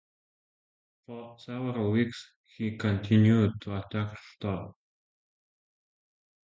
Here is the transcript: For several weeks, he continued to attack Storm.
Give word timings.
For 1.05 1.37
several 1.37 1.91
weeks, 1.91 2.31
he 2.57 2.75
continued 2.75 3.51
to 3.61 3.77
attack 3.77 4.17
Storm. 4.33 4.73